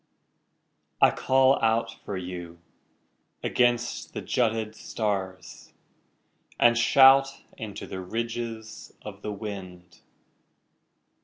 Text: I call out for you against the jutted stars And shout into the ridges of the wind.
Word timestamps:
I 0.99 1.11
call 1.11 1.61
out 1.63 1.95
for 2.03 2.17
you 2.17 2.57
against 3.43 4.15
the 4.15 4.21
jutted 4.21 4.73
stars 4.73 5.73
And 6.59 6.75
shout 6.75 7.27
into 7.55 7.85
the 7.85 8.01
ridges 8.01 8.93
of 9.03 9.21
the 9.21 9.31
wind. 9.31 9.99